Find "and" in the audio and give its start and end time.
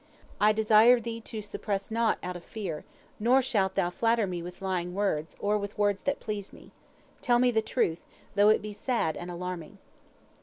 9.15-9.29